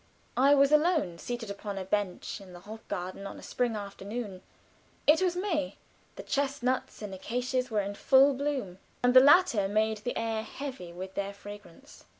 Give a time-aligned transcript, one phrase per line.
[0.35, 4.41] I was alone, seated upon a bench in the Hofgarten, on a spring afternoon.
[5.05, 5.77] It was May;
[6.15, 10.91] the chestnuts and acacias were in full bloom, and the latter made the air heavy
[10.91, 12.05] with their fragrance.